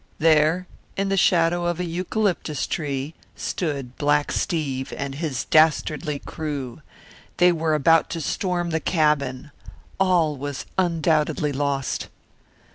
[0.17, 0.65] There
[0.97, 6.81] in the shadow of a eucalyptus tree stood Black Steve and his dastardly crew.
[7.37, 9.51] They were about to storm the cabin.
[9.99, 12.07] All was undoubtedly lost.